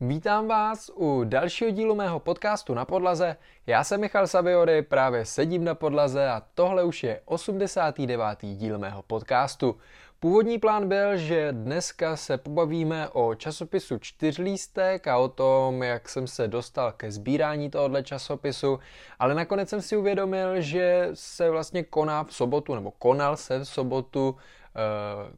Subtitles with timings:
[0.00, 3.36] Vítám vás u dalšího dílu mého podcastu na podlaze.
[3.66, 8.38] Já jsem Michal Saviory, právě sedím na podlaze a tohle už je 89.
[8.42, 9.76] díl mého podcastu.
[10.20, 16.26] Původní plán byl, že dneska se pobavíme o časopisu Čtyřlístek a o tom, jak jsem
[16.26, 18.78] se dostal ke sbírání tohohle časopisu,
[19.18, 23.64] ale nakonec jsem si uvědomil, že se vlastně koná v sobotu, nebo konal se v
[23.64, 24.36] sobotu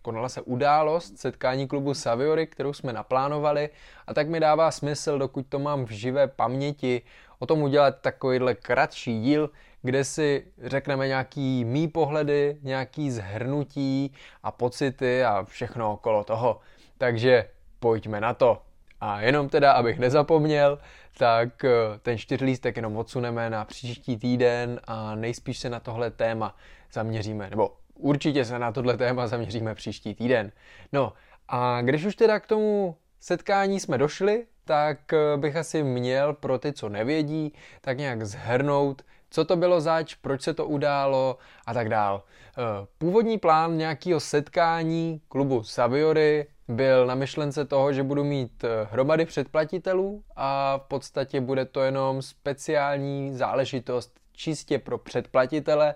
[0.02, 3.70] konala se událost, setkání klubu Saviory, kterou jsme naplánovali
[4.06, 7.02] a tak mi dává smysl, dokud to mám v živé paměti,
[7.38, 9.50] o tom udělat takovýhle kratší díl,
[9.82, 14.12] kde si řekneme nějaký mý pohledy, nějaký zhrnutí
[14.42, 16.60] a pocity a všechno okolo toho.
[16.98, 17.48] Takže
[17.78, 18.62] pojďme na to.
[19.00, 20.78] A jenom teda, abych nezapomněl,
[21.18, 21.70] tak eh,
[22.02, 26.56] ten čtyřlístek jenom odsuneme na příští týden a nejspíš se na tohle téma
[26.92, 30.52] zaměříme, nebo určitě se na tohle téma zaměříme příští týden.
[30.92, 31.12] No
[31.48, 36.58] a když už teda k tomu setkání jsme došli, tak eh, bych asi měl pro
[36.58, 41.74] ty, co nevědí, tak nějak zhrnout, co to bylo zač, proč se to událo a
[41.74, 42.22] tak dál.
[42.58, 48.68] Eh, původní plán nějakého setkání klubu Saviory byl na myšlence toho, že budu mít eh,
[48.90, 55.94] hromady předplatitelů a v podstatě bude to jenom speciální záležitost čistě pro předplatitele,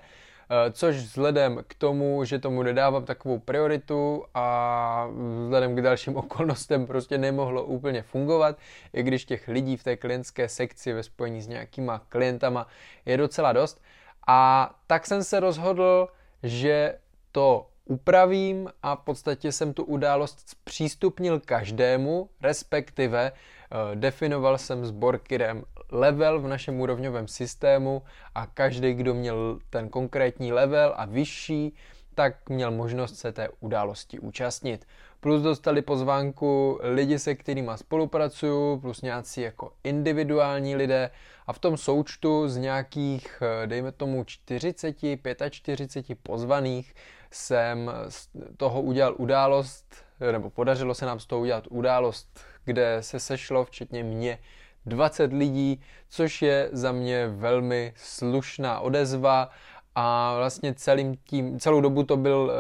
[0.73, 5.09] což vzhledem k tomu, že tomu nedávám takovou prioritu a
[5.45, 8.59] vzhledem k dalším okolnostem prostě nemohlo úplně fungovat,
[8.93, 12.67] i když těch lidí v té klientské sekci ve spojení s nějakýma klientama
[13.07, 13.83] je docela dost.
[14.27, 16.09] A tak jsem se rozhodl,
[16.43, 16.99] že
[17.33, 24.91] to upravím a v podstatě jsem tu událost zpřístupnil každému, respektive uh, definoval jsem s
[24.91, 28.03] Borkirem level v našem úrovňovém systému
[28.35, 31.75] a každý, kdo měl ten konkrétní level a vyšší,
[32.15, 34.87] tak měl možnost se té události účastnit.
[35.21, 41.11] Plus dostali pozvánku lidi, se kterými spolupracuju, plus nějací jako individuální lidé
[41.47, 45.19] a v tom součtu z nějakých, eh, dejme tomu 40,
[45.51, 46.95] 45 pozvaných
[47.31, 53.21] jsem z toho udělal událost, nebo podařilo se nám z toho udělat událost, kde se
[53.21, 54.39] sešlo, včetně mě,
[54.87, 59.51] 20 lidí, což je za mě velmi slušná odezva
[59.95, 62.53] a vlastně celým tím, celou dobu to byl,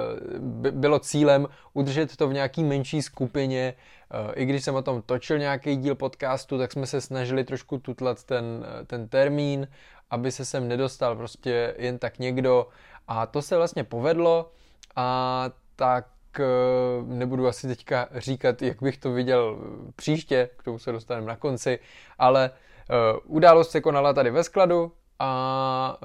[0.66, 3.74] eh, bylo cílem udržet to v nějaký menší skupině.
[4.10, 7.78] Eh, I když jsem o tom točil nějaký díl podcastu, tak jsme se snažili trošku
[7.78, 9.68] tutlat ten, eh, ten termín,
[10.10, 12.68] aby se sem nedostal prostě jen tak někdo.
[13.08, 14.50] A to se vlastně povedlo
[14.96, 16.06] a tak
[17.06, 19.58] nebudu asi teďka říkat, jak bych to viděl
[19.96, 21.78] příště, k tomu se dostaneme na konci,
[22.18, 22.50] ale
[23.24, 25.98] událost se konala tady ve skladu, a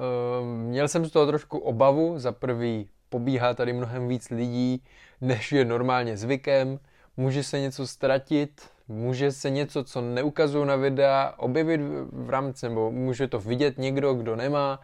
[0.54, 2.18] měl jsem z toho trošku obavu.
[2.18, 4.84] Za prvý pobíhá tady mnohem víc lidí,
[5.20, 6.78] než je normálně zvykem.
[7.16, 11.80] Může se něco ztratit, může se něco, co neukazují na videa, objevit
[12.12, 14.80] v rámci, nebo může to vidět někdo, kdo nemá.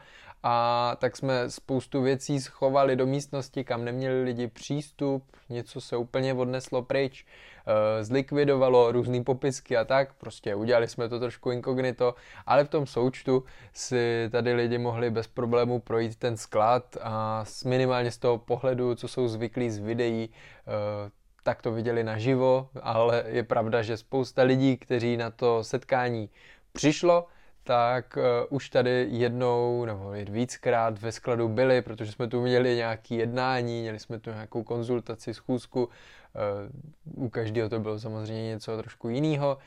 [0.48, 6.34] A tak jsme spoustu věcí schovali do místnosti, kam neměli lidi přístup, něco se úplně
[6.34, 7.26] odneslo pryč.
[7.66, 12.14] Eh, zlikvidovalo různé popisky a tak, prostě udělali jsme to trošku inkognito,
[12.46, 18.10] ale v tom součtu si tady lidi mohli bez problémů projít ten sklad a minimálně
[18.10, 21.10] z toho pohledu, co jsou zvyklí z videí, eh,
[21.42, 26.30] tak to viděli naživo, ale je pravda, že spousta lidí, kteří na to setkání
[26.72, 27.26] přišlo,
[27.66, 33.14] tak uh, už tady jednou nebo víckrát ve skladu byli, protože jsme tu měli nějaké
[33.14, 39.08] jednání, měli jsme tu nějakou konzultaci, schůzku, uh, u každého to bylo samozřejmě něco trošku
[39.08, 39.58] jiného.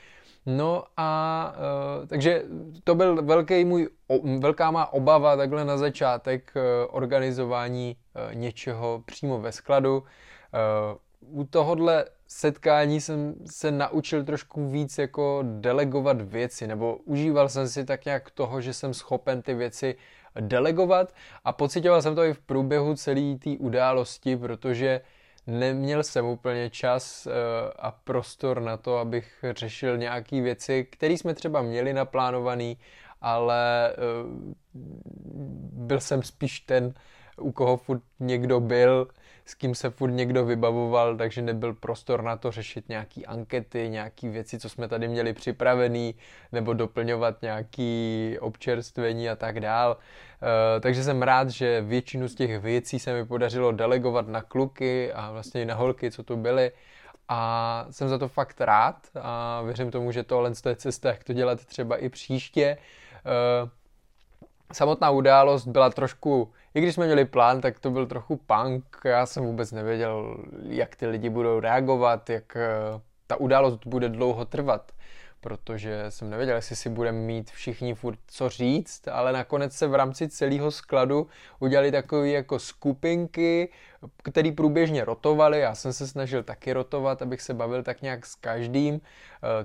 [0.45, 1.53] No a
[2.01, 2.43] uh, takže
[2.83, 6.61] to byl velký můj, o, velká má obava takhle na začátek uh,
[6.95, 9.97] organizování uh, něčeho přímo ve skladu.
[9.97, 17.67] Uh, u tohohle setkání jsem se naučil trošku víc jako delegovat věci, nebo užíval jsem
[17.67, 19.95] si tak nějak toho, že jsem schopen ty věci
[20.39, 21.13] delegovat
[21.45, 25.01] a pocitoval jsem to i v průběhu celé té události, protože
[25.47, 27.33] neměl jsem úplně čas uh,
[27.79, 32.73] a prostor na to, abych řešil nějaké věci, které jsme třeba měli naplánované,
[33.21, 33.93] ale
[34.23, 34.53] uh,
[35.87, 36.93] byl jsem spíš ten,
[37.37, 39.07] u koho furt někdo byl,
[39.49, 44.29] s kým se furt někdo vybavoval, takže nebyl prostor na to řešit nějaký ankety, nějaký
[44.29, 46.15] věci, co jsme tady měli připravený,
[46.51, 49.97] nebo doplňovat nějaký občerstvení a tak dál.
[49.97, 55.13] Uh, takže jsem rád, že většinu z těch věcí se mi podařilo delegovat na kluky
[55.13, 56.71] a vlastně i na holky, co tu byly.
[57.29, 61.33] A jsem za to fakt rád a věřím tomu, že tohle je cesta, jak to
[61.33, 62.77] dělat třeba i příště.
[64.73, 68.83] Samotná událost byla trošku, i když jsme měli plán, tak to byl trochu punk.
[69.03, 72.69] Já jsem vůbec nevěděl, jak ty lidi budou reagovat, jak eh,
[73.27, 74.91] ta událost bude dlouho trvat.
[75.41, 79.95] protože jsem nevěděl, jestli si budeme mít všichni furt co říct, ale nakonec se v
[79.95, 81.27] rámci celého skladu
[81.59, 83.71] udělali takové jako skupinky,
[84.23, 85.59] které průběžně rotovaly.
[85.59, 88.95] Já jsem se snažil taky rotovat, abych se bavil tak nějak s každým.
[88.95, 88.99] E,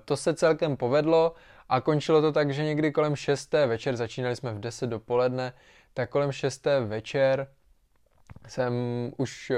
[0.05, 1.35] to se celkem povedlo
[1.69, 3.53] a končilo to tak, že někdy kolem 6.
[3.53, 5.53] večer, začínali jsme v 10 dopoledne,
[5.95, 6.67] tak kolem 6.
[6.87, 7.49] večer
[8.49, 8.75] jsem
[9.17, 9.57] už e,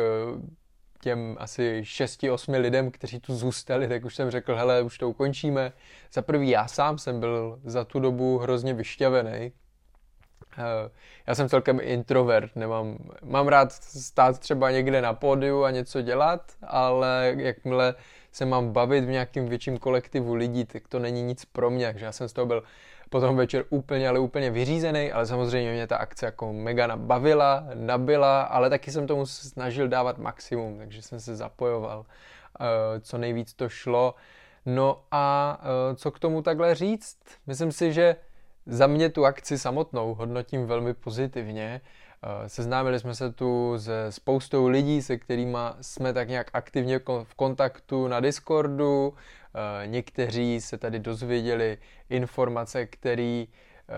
[1.01, 5.73] těm asi 6-8 lidem, kteří tu zůstali, tak už jsem řekl, hele, už to ukončíme.
[6.13, 9.53] Za prvý já sám jsem byl za tu dobu hrozně vyšťavený.
[10.59, 10.91] Eh,
[11.27, 16.53] já jsem celkem introvert, nemám, mám rád stát třeba někde na pódiu a něco dělat,
[16.63, 17.95] ale jakmile
[18.37, 22.05] se mám bavit v nějakém větším kolektivu lidí, tak to není nic pro mě, takže
[22.05, 22.63] já jsem z toho byl
[23.11, 28.43] potom večer úplně, ale úplně vyřízený, ale samozřejmě mě ta akce jako mega bavila, nabila,
[28.43, 32.07] ale taky jsem tomu snažil dávat maximum, takže jsem se zapojoval,
[32.61, 34.15] eh, co nejvíc to šlo.
[34.67, 37.19] No a eh, co k tomu takhle říct?
[37.47, 38.17] Myslím si, že
[38.67, 41.81] za mě tu akci samotnou hodnotím velmi pozitivně.
[42.23, 47.35] Eh, seznámili jsme se tu se spoustou lidí, se kterými jsme tak nějak aktivně v
[47.35, 49.15] kontaktu na Discordu.
[49.15, 51.79] Eh, někteří se tady dozvěděli
[52.11, 53.95] informace, které eh,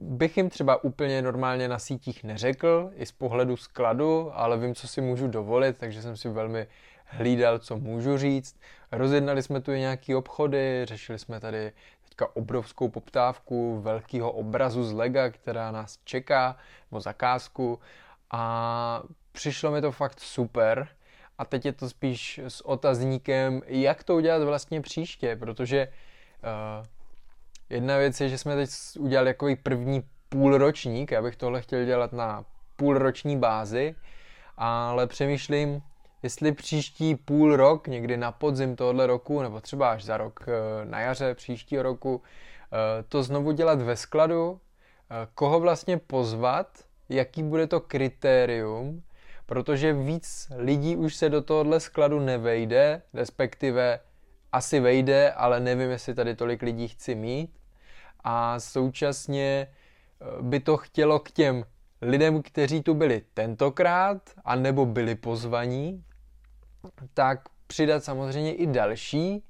[0.00, 4.88] bych jim třeba úplně normálně na sítích neřekl, i z pohledu skladu, ale vím, co
[4.88, 6.66] si můžu dovolit, takže jsem si velmi
[7.04, 8.56] hlídal, co můžu říct.
[8.92, 11.72] Rozjednali jsme tu i nějaký obchody, řešili jsme tady
[12.16, 16.56] teďka obrovskou poptávku velkého obrazu z Lega, která nás čeká,
[16.90, 17.78] nebo zakázku.
[18.30, 19.02] A
[19.32, 20.88] přišlo mi to fakt super.
[21.38, 26.86] A teď je to spíš s otazníkem, jak to udělat vlastně příště, protože uh,
[27.70, 32.12] jedna věc je, že jsme teď udělali jako první půlročník, já bych tohle chtěl dělat
[32.12, 32.44] na
[32.76, 33.94] půlroční bázi,
[34.56, 35.82] ale přemýšlím,
[36.26, 40.84] jestli příští půl rok, někdy na podzim tohoto roku, nebo třeba až za rok eh,
[40.84, 44.60] na jaře příštího roku, eh, to znovu dělat ve skladu,
[45.10, 46.78] eh, koho vlastně pozvat,
[47.08, 49.02] jaký bude to kritérium,
[49.46, 54.00] protože víc lidí už se do tohohle skladu nevejde, respektive
[54.52, 57.50] asi vejde, ale nevím, jestli tady tolik lidí chci mít.
[58.24, 59.68] A současně
[60.40, 61.64] by to chtělo k těm
[62.02, 66.04] lidem, kteří tu byli tentokrát, anebo byli pozvaní,
[67.14, 69.42] tak přidat samozřejmě i další.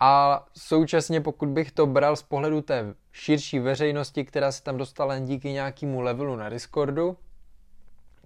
[0.00, 5.14] A současně, pokud bych to bral z pohledu té širší veřejnosti, která se tam dostala
[5.14, 7.16] jen díky nějakému levelu na Discordu,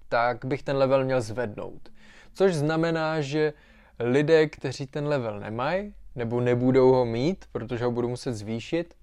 [0.08, 1.92] tak bych ten level měl zvednout.
[2.34, 3.52] Což znamená, že
[3.98, 8.94] lidé, kteří ten level nemají, nebo nebudou ho mít, protože ho budu muset zvýšit,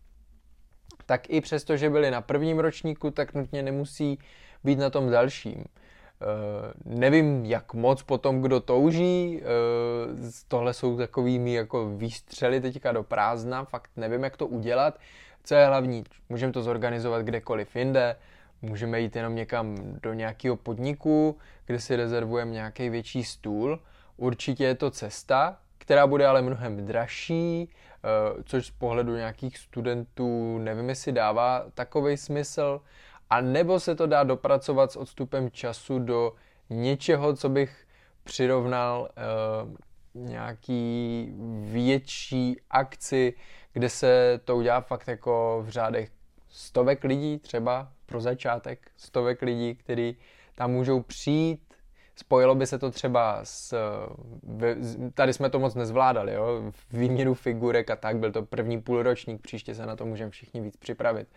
[1.06, 4.20] tak i přesto, že byli na prvním ročníku, tak nutně nemusí
[4.64, 5.64] být na tom dalším.
[6.22, 13.04] Uh, nevím, jak moc potom kdo touží, uh, tohle jsou takovými jako výstřely teďka do
[13.04, 15.00] prázdna, fakt nevím, jak to udělat.
[15.44, 18.16] Co je hlavní, můžeme to zorganizovat kdekoliv jinde,
[18.62, 23.80] můžeme jít jenom někam do nějakého podniku, kde si rezervujeme nějaký větší stůl.
[24.18, 30.58] Určitě je to cesta, která bude ale mnohem dražší, uh, což z pohledu nějakých studentů
[30.58, 32.82] nevím, jestli dává takový smysl.
[33.32, 36.34] A nebo se to dá dopracovat s odstupem času do
[36.70, 37.88] něčeho, co bych
[38.24, 39.10] přirovnal
[39.64, 39.76] uh,
[40.14, 41.28] nějaký
[41.64, 43.34] větší akci,
[43.74, 46.12] kde se to udělá fakt jako v řádech
[46.50, 50.18] stovek lidí třeba pro začátek, stovek lidí, kteří
[50.56, 51.71] tam můžou přijít,
[52.22, 53.76] Spojilo by se to třeba s...
[55.14, 56.72] Tady jsme to moc nezvládali, jo?
[56.92, 60.78] Výměnu figurek a tak, byl to první půlročník, příště se na to můžeme všichni víc
[60.78, 61.28] připravit.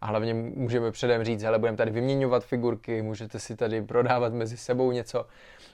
[0.00, 4.56] A hlavně můžeme předem říct, hele, budeme tady vyměňovat figurky, můžete si tady prodávat mezi
[4.56, 5.26] sebou něco.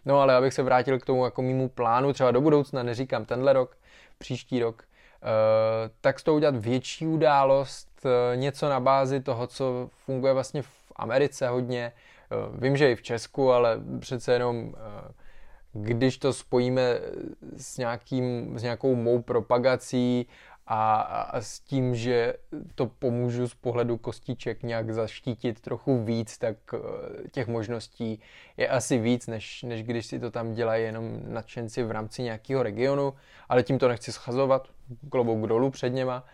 [0.05, 3.53] No ale abych se vrátil k tomu jako mýmu plánu, třeba do budoucna, neříkám tenhle
[3.53, 3.77] rok,
[4.19, 9.91] příští rok, eh, tak z toho udělat větší událost, eh, něco na bázi toho, co
[10.05, 11.93] funguje vlastně v Americe hodně,
[12.59, 15.13] vím, že i v Česku, ale přece jenom eh,
[15.73, 16.83] když to spojíme
[17.57, 20.27] s, nějakým, s nějakou mou propagací
[20.67, 22.35] a, a s tím, že
[22.75, 26.79] to pomůžu z pohledu kostiček nějak zaštítit trochu víc, tak eh,
[27.29, 28.21] těch možností
[28.57, 32.63] je asi víc, než, než když si to tam dělají jenom nadšenci v rámci nějakého
[32.63, 33.15] regionu,
[33.49, 34.69] ale tím to nechci schazovat,
[35.11, 36.25] klobouk dolů před něma.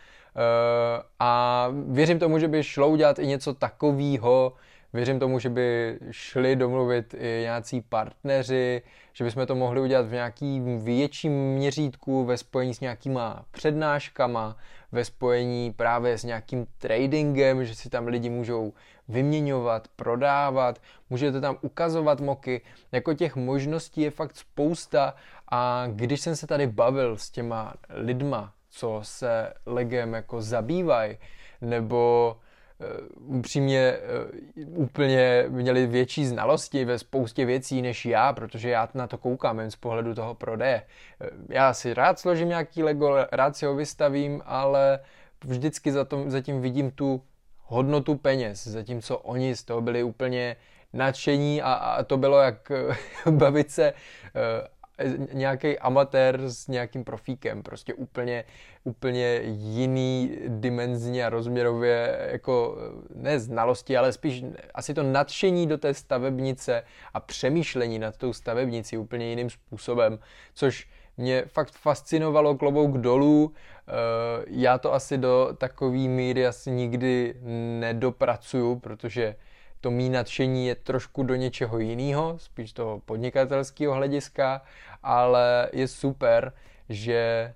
[1.19, 4.53] A věřím tomu, že by šlo udělat i něco takového,
[4.97, 10.13] Věřím tomu, že by šli domluvit i nějací partneři, že bychom to mohli udělat v
[10.13, 14.57] nějakým větším měřítku ve spojení s nějakýma přednáškama,
[14.93, 18.73] ve spojení právě s nějakým tradingem, že si tam lidi můžou
[19.09, 22.61] vyměňovat, prodávat, můžete tam ukazovat moky,
[22.93, 25.15] jako těch možností je fakt spousta
[25.49, 31.19] a když jsem se tady bavil s těma lidma, co se legem jako zabývají,
[31.61, 32.37] nebo
[33.17, 33.97] upřímně
[34.67, 39.59] uh, úplně měli větší znalosti ve spoustě věcí než já, protože já na to koukám
[39.61, 40.83] jen z pohledu toho prodeje.
[41.21, 44.99] Uh, já si rád složím nějaký Lego, rád si ho vystavím, ale
[45.45, 47.23] vždycky za, tom, zatím vidím tu
[47.63, 50.57] hodnotu peněz, zatímco oni z toho byli úplně
[50.93, 52.73] nadšení a, a to bylo jak
[53.31, 53.93] bavit se
[55.33, 58.45] nějaký amatér s nějakým profíkem, prostě úplně,
[58.85, 62.77] úplně jiný dimenzně a rozměrově, jako
[63.15, 66.83] ne znalosti, ale spíš asi to nadšení do té stavebnice
[67.15, 70.19] a přemýšlení nad tou stavebnicí úplně jiným způsobem,
[70.55, 73.53] což mě fakt fascinovalo klobouk dolů.
[73.89, 73.93] Eh,
[74.49, 77.35] já to asi do takové míry asi nikdy
[77.81, 79.37] nedopracuju, protože
[79.81, 84.63] to mý nadšení je trošku do něčeho jiného, spíš toho podnikatelského hlediska,
[85.03, 86.53] ale je super,
[86.89, 87.55] že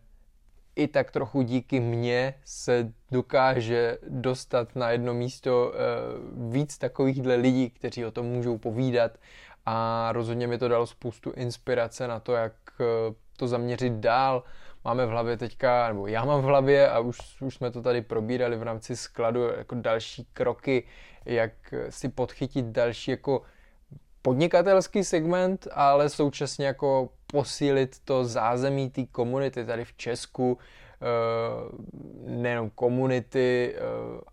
[0.76, 5.78] i tak trochu díky mně se dokáže dostat na jedno místo eh,
[6.52, 9.18] víc takovýchhle lidí, kteří o tom můžou povídat
[9.66, 12.84] a rozhodně mi to dalo spoustu inspirace na to, jak eh,
[13.36, 14.42] to zaměřit dál.
[14.84, 18.02] Máme v hlavě teďka, nebo já mám v hlavě a už, už jsme to tady
[18.02, 20.87] probírali v rámci skladu, jako další kroky,
[21.25, 21.52] jak
[21.90, 23.42] si podchytit další jako
[24.22, 31.06] podnikatelský segment, ale současně jako posílit to zázemí té komunity tady v Česku, eh,
[32.30, 33.80] nejenom komunity, eh,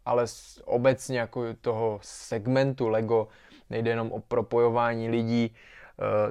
[0.06, 0.26] ale
[0.66, 3.28] obecně jako toho segmentu LEGO,
[3.70, 5.56] nejde jenom o propojování lidí,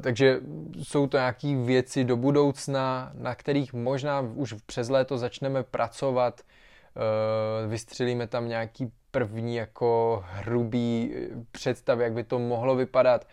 [0.01, 0.41] takže
[0.83, 6.41] jsou to nějaké věci do budoucna, na kterých možná už přes léto začneme pracovat,
[7.67, 11.15] vystřelíme tam nějaký první jako hrubý
[11.53, 13.27] představ, jak by to mohlo vypadat.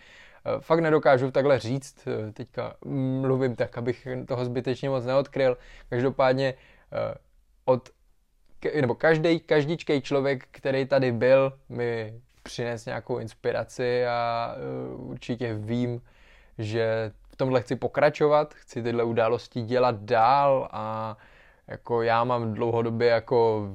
[0.45, 2.75] Eh, fakt nedokážu takhle říct, eh, teďka
[3.21, 5.57] mluvím tak, abych toho zbytečně moc neodkryl.
[5.89, 6.53] Každopádně
[6.93, 7.15] eh,
[7.65, 7.89] od,
[8.81, 12.13] nebo každý, každičkej člověk, který tady byl, mi
[12.43, 14.55] přines nějakou inspiraci a
[14.95, 16.01] určitě vím,
[16.57, 21.17] že v tomhle chci pokračovat, chci tyhle události dělat dál a
[21.67, 23.67] jako já mám dlouhodobě jako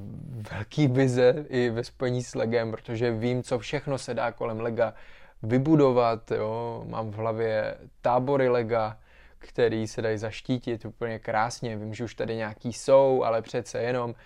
[0.52, 4.94] velký vize i ve spojení s Legem, protože vím, co všechno se dá kolem Lega
[5.42, 6.84] vybudovat, jo.
[6.88, 8.98] Mám v hlavě tábory Lega,
[9.38, 11.76] který se dají zaštítit úplně krásně.
[11.76, 14.16] Vím, že už tady nějaký jsou, ale přece jenom uh,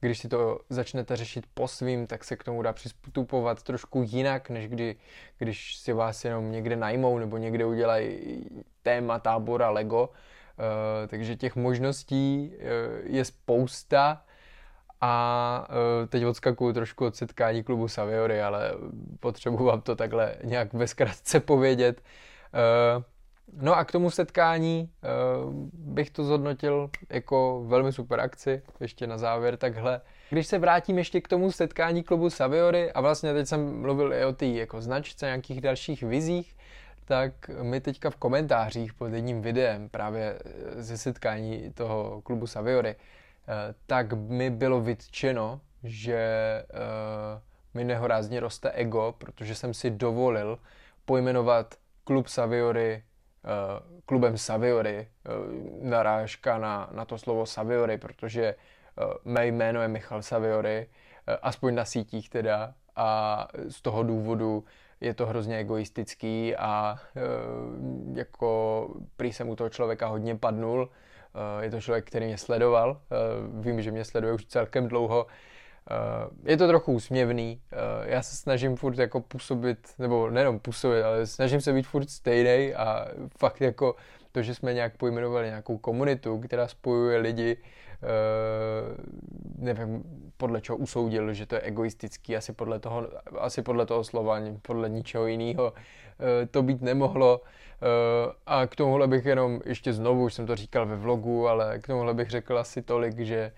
[0.00, 4.50] když si to začnete řešit po svým, tak se k tomu dá přistupovat trošku jinak,
[4.50, 4.96] než kdy,
[5.38, 8.44] když si vás jenom někde najmou nebo někde udělají
[8.82, 10.08] téma tábora Lego.
[10.08, 12.62] Uh, takže těch možností uh,
[13.02, 14.22] je spousta
[15.00, 18.72] a uh, teď odskakuju trošku od setkání klubu Saviory, ale
[19.20, 22.02] potřebuji vám to takhle nějak ve zkratce povědět.
[23.52, 24.90] No a k tomu setkání
[25.46, 30.00] uh, bych to zhodnotil jako velmi super akci, ještě na závěr takhle.
[30.30, 34.24] Když se vrátím ještě k tomu setkání klubu Saviory a vlastně teď jsem mluvil i
[34.24, 36.56] o té jako značce, nějakých dalších vizích,
[37.04, 40.38] tak mi teďka v komentářích pod jedním videem právě
[40.76, 47.40] ze setkání toho klubu Saviory, eh, tak mi bylo vytčeno, že eh,
[47.74, 50.58] mi nehorázně roste ego, protože jsem si dovolil
[51.04, 51.74] pojmenovat
[52.04, 53.07] klub Saviory eh,
[54.06, 55.08] klubem Saviory,
[55.82, 58.54] narážka na, na to slovo Saviory, protože
[59.24, 60.86] mé jméno je Michal Saviory,
[61.42, 64.64] aspoň na sítích teda, a z toho důvodu
[65.00, 66.98] je to hrozně egoistický a
[68.14, 70.90] jako prý jsem u toho člověka hodně padnul.
[71.60, 73.00] Je to člověk, který mě sledoval,
[73.60, 75.26] vím, že mě sleduje už celkem dlouho.
[76.44, 77.60] Je to trochu úsměvný,
[78.04, 82.74] já se snažím furt jako působit, nebo nejenom působit, ale snažím se být furt stejný
[82.74, 83.94] a fakt jako
[84.32, 87.56] to, že jsme nějak pojmenovali nějakou komunitu, která spojuje lidi,
[88.02, 88.96] Eh,
[89.58, 90.02] nevím,
[90.36, 94.88] podle čeho usoudil, že to je egoistický, asi podle toho, asi podle toho slova, podle
[94.88, 97.40] ničeho jiného eh, to být nemohlo.
[97.42, 101.78] Eh, a k tomuhle bych jenom ještě znovu, už jsem to říkal ve vlogu, ale
[101.78, 103.52] k tomuhle bych řekl asi tolik, že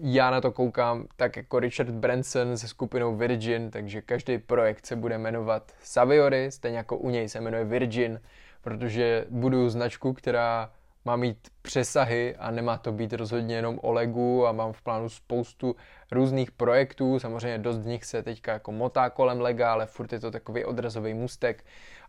[0.00, 4.96] já na to koukám tak jako Richard Branson se skupinou Virgin, takže každý projekt se
[4.96, 8.20] bude jmenovat Saviory, stejně jako u něj se jmenuje Virgin,
[8.60, 10.70] protože budu značku, která
[11.04, 15.08] má mít přesahy a nemá to být rozhodně jenom o Legu a mám v plánu
[15.08, 15.76] spoustu
[16.12, 20.20] různých projektů, samozřejmě dost z nich se teďka jako motá kolem Lega, ale furt je
[20.20, 21.64] to takový odrazový můstek.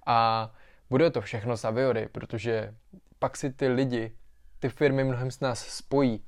[0.05, 0.51] A
[0.89, 2.73] bude to všechno Saviory, protože
[3.19, 4.11] pak si ty lidi,
[4.59, 6.21] ty firmy mnohem s nás spojí,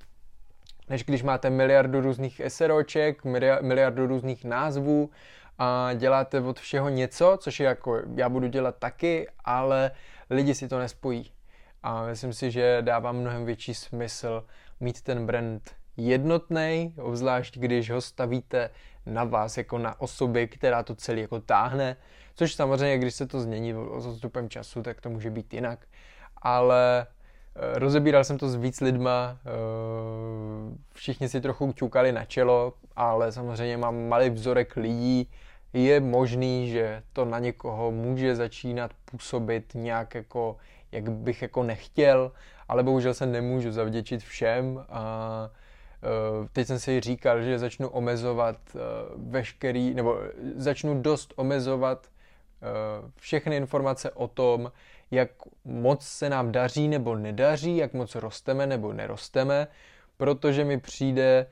[0.89, 3.23] než když máte miliardu různých SROček,
[3.61, 5.09] miliardu různých názvů
[5.57, 9.91] a děláte od všeho něco, což je jako já budu dělat taky, ale
[10.29, 11.31] lidi si to nespojí.
[11.83, 14.45] A myslím si, že dává mnohem větší smysl
[14.79, 18.69] mít ten brand jednotný, obzvlášť když ho stavíte
[19.05, 21.95] na vás jako na osoby, která to celý jako táhne,
[22.35, 25.79] což samozřejmě, když se to změní s odstupem času, tak to může být jinak,
[26.41, 27.07] ale
[27.55, 29.49] rozebíral jsem to s víc lidma, eh,
[30.93, 35.29] všichni si trochu ťukali na čelo, ale samozřejmě mám malý vzorek lidí,
[35.73, 40.57] je možný, že to na někoho může začínat působit nějak jako,
[40.91, 42.31] jak bych jako nechtěl,
[42.67, 45.49] ale bohužel se nemůžu zavděčit všem a
[46.03, 48.79] Eh, teď jsem si říkal, že začnu omezovat eh,
[49.15, 50.17] veškerý, nebo
[50.55, 54.71] začnu dost omezovat eh, všechny informace o tom,
[55.11, 55.29] jak
[55.65, 59.67] moc se nám daří nebo nedaří, jak moc rosteme nebo nerosteme,
[60.17, 61.45] protože mi přijde,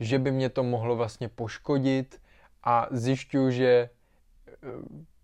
[0.00, 2.20] že by mě to mohlo vlastně poškodit
[2.64, 3.88] a zjišťuju, že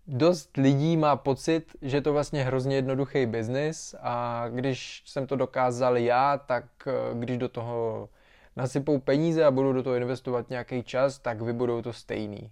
[0.07, 5.97] dost lidí má pocit, že to vlastně hrozně jednoduchý biznis a když jsem to dokázal
[5.97, 6.65] já, tak
[7.13, 8.09] když do toho
[8.55, 12.51] nasypou peníze a budou do toho investovat nějaký čas, tak vybudou to stejný.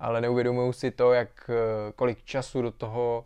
[0.00, 3.24] Ale neuvědomují si to, jak, eh, kolik času do toho,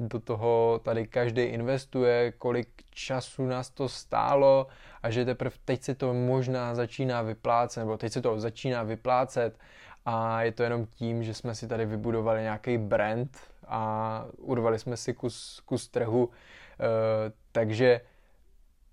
[0.00, 4.66] do toho tady každý investuje, kolik času nás to stálo
[5.02, 9.58] a že teprve teď se to možná začíná vyplácet, nebo teď se to začíná vyplácet
[10.06, 13.38] a je to jenom tím, že jsme si tady vybudovali nějaký brand
[13.68, 16.30] a urvali jsme si kus, kus trhu,
[16.80, 18.00] e, takže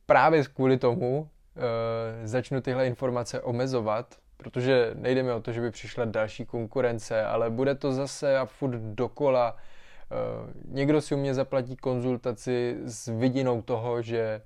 [0.06, 5.72] právě kvůli tomu Eh, začnu tyhle informace omezovat, protože nejde mi o to, že by
[5.72, 9.58] přišla další konkurence, ale bude to zase a furt dokola.
[10.12, 14.42] Eh, někdo si u mě zaplatí konzultaci s vidinou toho, že eh,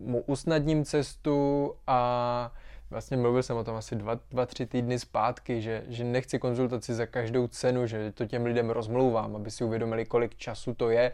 [0.00, 2.52] mu usnadním cestu a
[2.90, 6.94] vlastně mluvil jsem o tom asi dva, dva tři týdny zpátky, že, že nechci konzultaci
[6.94, 11.12] za každou cenu, že to těm lidem rozmlouvám, aby si uvědomili, kolik času to je,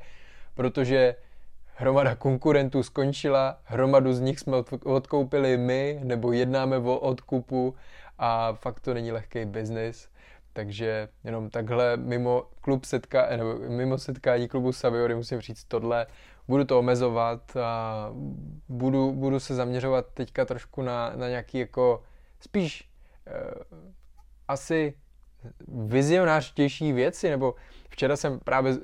[0.54, 1.14] protože
[1.75, 7.75] hromada konkurentů skončila, hromadu z nich jsme odkoupili my, nebo jednáme o odkupu
[8.18, 10.08] a fakt to není lehký biznis.
[10.56, 16.06] Takže jenom takhle mimo, klub setka, nebo mimo setkání klubu Saviory musím říct tohle.
[16.49, 18.10] Budu to omezovat a
[18.69, 22.02] budu, budu se zaměřovat teďka trošku na, na nějaký jako
[22.40, 22.88] spíš
[23.26, 23.32] eh,
[24.49, 24.95] asi
[25.69, 27.54] vizionářtější věci, nebo
[27.88, 28.76] včera jsem právě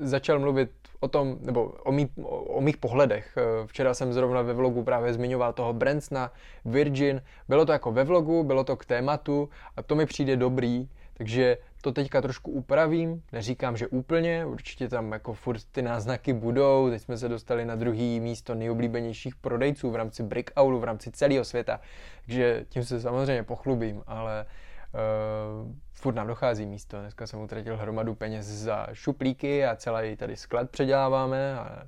[0.00, 2.08] začal mluvit o tom, nebo o, mý,
[2.46, 3.36] o mých pohledech.
[3.36, 6.32] Eh, včera jsem zrovna ve vlogu právě zmiňoval toho Bransona,
[6.64, 7.22] Virgin.
[7.48, 10.88] Bylo to jako ve vlogu, bylo to k tématu a to mi přijde dobrý,
[11.18, 16.90] takže to teďka trošku upravím, neříkám, že úplně, určitě tam jako furt ty náznaky budou,
[16.90, 21.44] teď jsme se dostali na druhý místo nejoblíbenějších prodejců v rámci Brickoulu, v rámci celého
[21.44, 21.80] světa,
[22.24, 24.46] takže tím se samozřejmě pochlubím, ale
[24.94, 27.00] uh, furt nám dochází místo.
[27.00, 31.82] Dneska jsem utratil hromadu peněz za šuplíky a celý tady sklad předěláváme a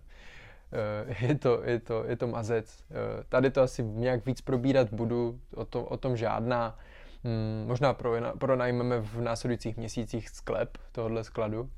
[1.15, 2.85] uh, je to, je to, je to mazec.
[2.91, 2.97] Uh,
[3.29, 6.79] tady to asi nějak víc probírat budu, o, to, o tom žádná.
[7.25, 7.97] Hmm, možná
[8.39, 11.69] pronajmeme v následujících měsících sklep tohohle skladu, uh,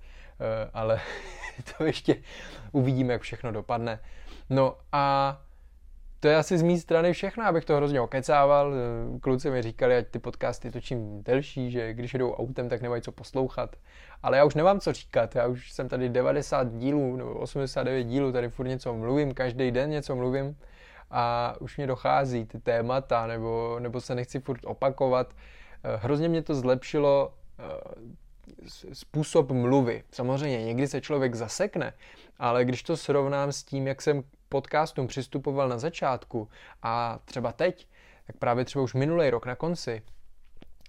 [0.75, 1.01] ale
[1.79, 2.17] to ještě
[2.73, 3.99] uvidíme, jak všechno dopadne.
[4.51, 5.41] No a
[6.21, 8.73] to je asi z mé strany všechno, abych to hrozně okecával.
[9.21, 13.13] Kluci mi říkali, ať ty podcasty točím delší, že když jedou autem, tak nemají co
[13.13, 13.77] poslouchat.
[14.23, 18.33] Ale já už nemám co říkat, já už jsem tady 90 dílů nebo 89 dílů,
[18.33, 20.57] tady furt něco mluvím, každý den něco mluvím
[21.13, 25.35] a už mě dochází ty témata, nebo, nebo se nechci furt opakovat.
[25.85, 27.65] Eh, hrozně mě to zlepšilo eh,
[28.93, 30.05] způsob mluvy.
[30.11, 31.93] Samozřejmě někdy se člověk zasekne,
[32.39, 36.49] ale když to srovnám s tím, jak jsem podcastům přistupoval na začátku
[36.83, 37.89] a třeba teď,
[38.27, 40.03] tak právě třeba už minulý rok na konci,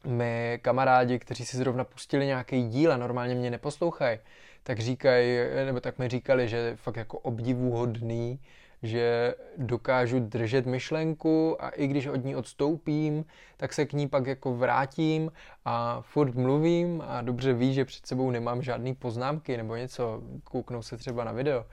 [0.05, 4.19] mé kamarádi, kteří si zrovna pustili nějaký díl a normálně mě neposlouchají,
[4.63, 8.39] tak říkají, nebo tak mi říkali, že je fakt jako obdivuhodný,
[8.83, 13.25] že dokážu držet myšlenku a i když od ní odstoupím,
[13.57, 15.31] tak se k ní pak jako vrátím
[15.65, 20.81] a furt mluvím a dobře ví, že před sebou nemám žádný poznámky nebo něco, kouknou
[20.81, 21.65] se třeba na video.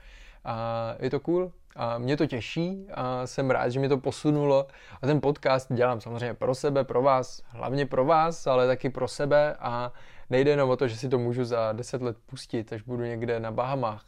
[0.45, 4.67] A je to cool a mě to těší a jsem rád, že mě to posunulo
[5.01, 9.07] a ten podcast dělám samozřejmě pro sebe, pro vás, hlavně pro vás, ale taky pro
[9.07, 9.93] sebe a
[10.29, 13.39] nejde jenom o to, že si to můžu za 10 let pustit, až budu někde
[13.39, 14.05] na Bahamách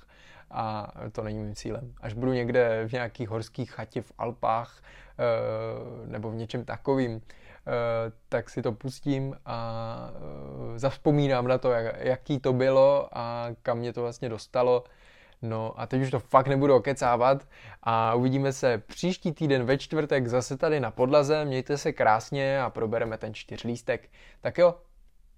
[0.54, 1.94] a to není mým cílem.
[2.02, 8.12] Až budu někde v nějakých horských chatě v Alpách eh, nebo v něčem takovým, eh,
[8.30, 10.10] tak si to pustím a
[10.76, 14.84] eh, zavzpomínám na to, jaký to bylo a kam mě to vlastně dostalo
[15.44, 17.48] No a teď už to fakt nebudu okecávat
[17.84, 21.46] a uvidíme se příští týden ve čtvrtek zase tady na podlaze.
[21.46, 24.10] Mějte se krásně a probereme ten čtyřlístek.
[24.42, 24.76] Tak jo,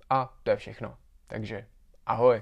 [0.10, 0.96] a to je všechno.
[1.28, 1.66] Takže
[2.06, 2.42] ahoj.